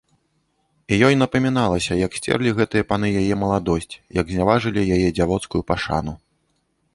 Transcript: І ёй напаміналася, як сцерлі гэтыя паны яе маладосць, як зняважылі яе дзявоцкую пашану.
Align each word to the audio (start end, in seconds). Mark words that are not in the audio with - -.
І 0.95 0.97
ёй 1.09 1.17
напаміналася, 1.23 1.97
як 1.99 2.17
сцерлі 2.19 2.53
гэтыя 2.61 2.87
паны 2.93 3.07
яе 3.21 3.35
маладосць, 3.43 3.93
як 4.21 4.33
зняважылі 4.35 4.89
яе 4.97 5.07
дзявоцкую 5.19 5.61
пашану. 5.71 6.13